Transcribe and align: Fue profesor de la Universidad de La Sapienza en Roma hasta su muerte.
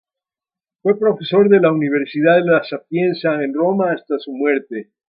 Fue 0.81 0.97
profesor 0.97 1.47
de 1.47 1.59
la 1.59 1.71
Universidad 1.71 2.37
de 2.37 2.45
La 2.49 2.63
Sapienza 2.63 3.35
en 3.43 3.53
Roma 3.53 3.91
hasta 3.91 4.17
su 4.17 4.31
muerte. 4.33 4.89